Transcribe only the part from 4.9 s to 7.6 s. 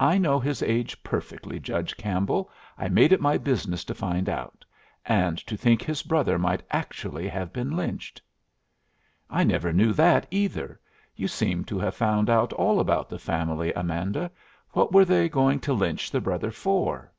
And to think his brother might actually have